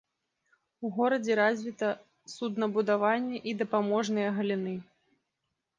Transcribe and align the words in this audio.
У 0.87 0.89
горадзе 0.95 1.33
развіта 1.41 1.91
суднабудаванне 2.35 3.37
і 3.53 3.55
дапаможныя 3.61 4.29
галіны. 4.41 4.75